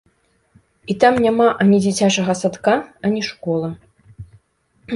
І 0.93 0.95
там 1.03 1.13
няма 1.25 1.45
ані 1.65 1.77
дзіцячага 1.85 2.33
садка, 2.41 2.75
ані 3.11 3.21
школы. 3.31 3.69